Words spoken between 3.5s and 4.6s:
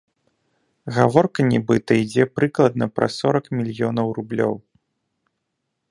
мільёнаў рублёў.